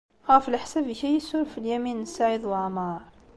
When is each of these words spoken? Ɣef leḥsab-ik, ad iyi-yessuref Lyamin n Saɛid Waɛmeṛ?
Ɣef 0.31 0.45
leḥsab-ik, 0.47 1.01
ad 1.03 1.07
iyi-yessuref 1.09 1.53
Lyamin 1.63 1.97
n 2.05 2.11
Saɛid 2.15 2.43
Waɛmeṛ? 2.49 3.01